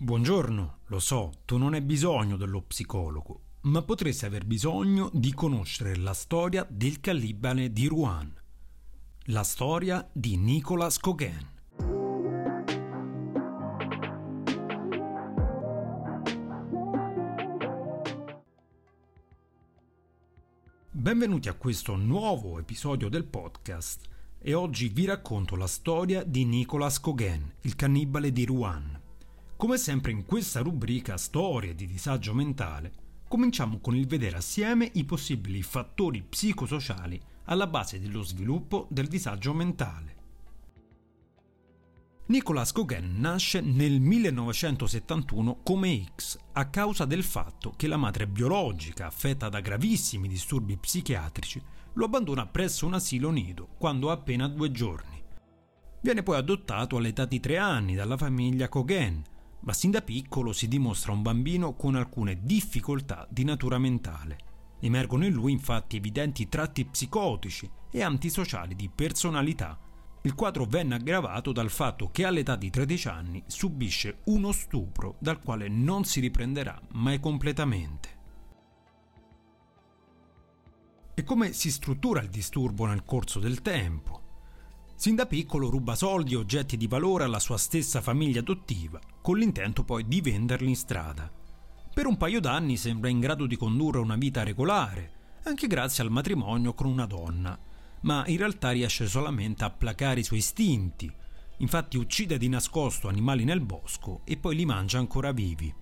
[0.00, 5.96] Buongiorno, lo so, tu non hai bisogno dello psicologo, ma potresti aver bisogno di conoscere
[5.96, 8.32] la storia del cannibale di Rouen.
[9.24, 11.50] La storia di Nicolas Gauguin.
[20.92, 24.08] Benvenuti a questo nuovo episodio del podcast
[24.38, 28.97] e oggi vi racconto la storia di Nicolas Gauguin, il cannibale di Rouen.
[29.58, 32.92] Come sempre in questa rubrica Storie di disagio mentale,
[33.26, 39.52] cominciamo con il vedere assieme i possibili fattori psicosociali alla base dello sviluppo del disagio
[39.52, 40.16] mentale.
[42.26, 49.06] Nicolas Gauguin nasce nel 1971 come X a causa del fatto che la madre biologica,
[49.06, 51.60] affetta da gravissimi disturbi psichiatrici,
[51.94, 55.20] lo abbandona presso un asilo nido quando ha appena due giorni.
[56.00, 59.20] Viene poi adottato all'età di tre anni dalla famiglia Gauguin,
[59.60, 64.38] ma sin da piccolo si dimostra un bambino con alcune difficoltà di natura mentale.
[64.80, 69.78] Emergono in lui infatti evidenti tratti psicotici e antisociali di personalità.
[70.22, 75.40] Il quadro venne aggravato dal fatto che all'età di 13 anni subisce uno stupro dal
[75.40, 78.16] quale non si riprenderà mai completamente.
[81.14, 84.17] E come si struttura il disturbo nel corso del tempo?
[84.98, 89.38] Sin da piccolo ruba soldi e oggetti di valore alla sua stessa famiglia adottiva, con
[89.38, 91.30] l'intento poi di venderli in strada.
[91.94, 95.12] Per un paio d'anni sembra in grado di condurre una vita regolare,
[95.44, 97.56] anche grazie al matrimonio con una donna,
[98.00, 101.08] ma in realtà riesce solamente a placare i suoi istinti.
[101.58, 105.72] Infatti uccide di nascosto animali nel bosco e poi li mangia ancora vivi.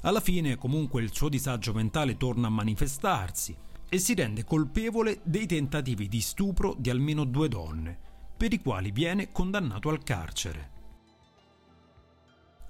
[0.00, 3.56] Alla fine comunque il suo disagio mentale torna a manifestarsi
[3.88, 8.06] e si rende colpevole dei tentativi di stupro di almeno due donne,
[8.38, 10.76] per i quali viene condannato al carcere.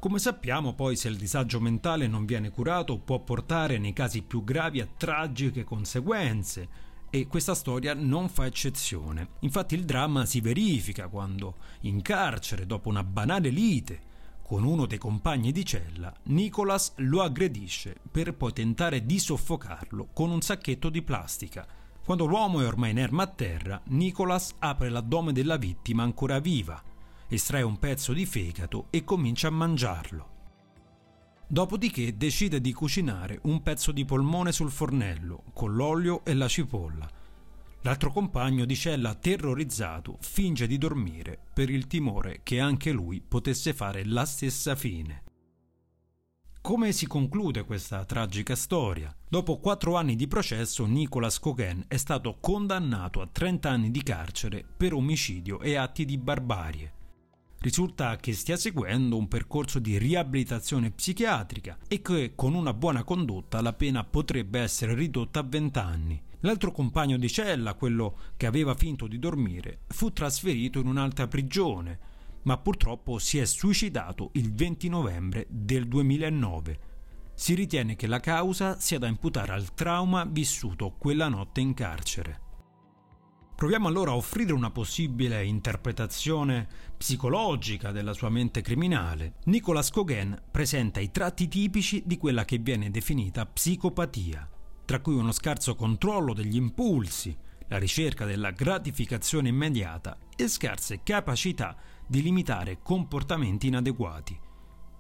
[0.01, 4.43] Come sappiamo poi se il disagio mentale non viene curato può portare nei casi più
[4.43, 9.31] gravi a tragiche conseguenze e questa storia non fa eccezione.
[9.41, 14.07] Infatti il dramma si verifica quando, in carcere dopo una banale lite
[14.41, 20.31] con uno dei compagni di cella, Nicholas lo aggredisce per poi tentare di soffocarlo con
[20.31, 21.67] un sacchetto di plastica.
[22.09, 26.83] Quando l'uomo è ormai inerme a terra, Nicholas apre l'addome della vittima ancora viva,
[27.29, 30.29] estrae un pezzo di fegato e comincia a mangiarlo.
[31.47, 37.07] Dopodiché decide di cucinare un pezzo di polmone sul fornello con l'olio e la cipolla
[37.83, 43.75] L'altro compagno di cella, terrorizzato, finge di dormire per il timore che anche lui potesse
[43.75, 45.28] fare la stessa fine.
[46.69, 49.11] Come si conclude questa tragica storia?
[49.27, 54.67] Dopo quattro anni di processo, Nicolas Gauguin è stato condannato a 30 anni di carcere
[54.77, 56.93] per omicidio e atti di barbarie.
[57.61, 63.63] Risulta che stia seguendo un percorso di riabilitazione psichiatrica e che con una buona condotta
[63.63, 66.23] la pena potrebbe essere ridotta a 20 anni.
[66.41, 71.99] L'altro compagno di cella, quello che aveva finto di dormire, fu trasferito in un'altra prigione,
[72.49, 76.81] ma purtroppo si è suicidato il 20 novembre del 2009.
[77.35, 82.41] Si ritiene che la causa sia da imputare al trauma vissuto quella notte in carcere.
[83.55, 86.67] Proviamo allora a offrire una possibile interpretazione
[86.97, 89.35] psicologica della sua mente criminale.
[89.45, 94.49] Nicolas Gauguin presenta i tratti tipici di quella che viene definita psicopatia
[94.87, 97.37] tra cui uno scarso controllo degli impulsi,
[97.67, 101.77] la ricerca della gratificazione immediata e scarse capacità
[102.07, 104.39] di limitare comportamenti inadeguati.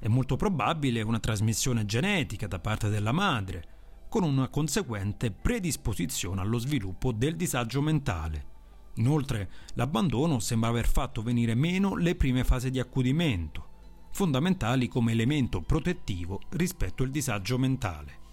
[0.00, 3.76] È molto probabile una trasmissione genetica da parte della madre,
[4.08, 8.46] con una conseguente predisposizione allo sviluppo del disagio mentale.
[8.94, 13.68] Inoltre, l'abbandono sembra aver fatto venire meno le prime fasi di accudimento,
[14.10, 18.26] fondamentali come elemento protettivo rispetto al disagio mentale.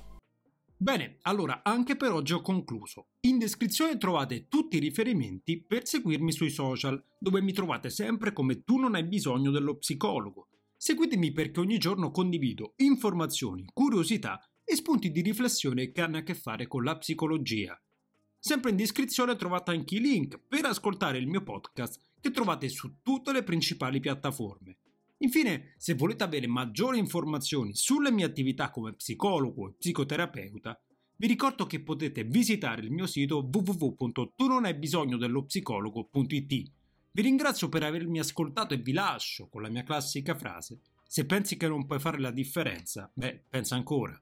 [0.77, 3.07] Bene, allora anche per oggi ho concluso.
[3.21, 8.63] In descrizione trovate tutti i riferimenti per seguirmi sui social, dove mi trovate sempre come
[8.65, 10.49] tu non hai bisogno dello psicologo.
[10.75, 16.35] Seguitemi perché ogni giorno condivido informazioni, curiosità e spunti di riflessione che hanno a che
[16.35, 17.79] fare con la psicologia.
[18.37, 22.97] Sempre in descrizione trovate anche i link per ascoltare il mio podcast che trovate su
[23.01, 24.77] tutte le principali piattaforme.
[25.25, 30.79] Infine, se volete avere maggiori informazioni sulle mie attività come psicologo e psicoterapeuta,
[31.15, 34.77] vi ricordo che potete visitare il mio sito www.tunonhai
[37.11, 41.57] Vi ringrazio per avermi ascoltato e vi lascio con la mia classica frase: se pensi
[41.57, 44.21] che non puoi fare la differenza, beh, pensa ancora.